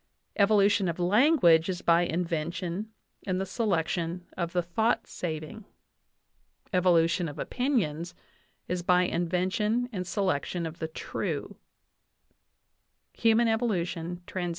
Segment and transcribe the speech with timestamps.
[0.35, 2.89] Evolution of language is by invention
[3.27, 5.63] and the selection of the thought saving.
[6.73, 8.15] Evolution of opinions
[8.67, 11.55] is by invention and selection of the true"
[13.13, 14.49] (Human Evolution, Trans.